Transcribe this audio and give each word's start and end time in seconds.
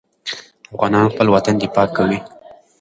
افغانان 0.73 1.05
خپل 1.13 1.27
وطن 1.35 1.55
دفاع 1.63 1.87
کوي. 1.97 2.19